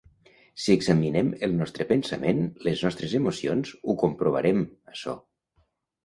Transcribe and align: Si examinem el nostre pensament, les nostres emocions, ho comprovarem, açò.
Si 0.61 0.71
examinem 0.75 1.27
el 1.47 1.51
nostre 1.57 1.85
pensament, 1.91 2.39
les 2.67 2.81
nostres 2.85 3.13
emocions, 3.19 3.73
ho 3.91 3.95
comprovarem, 4.05 4.63
açò. 4.95 5.15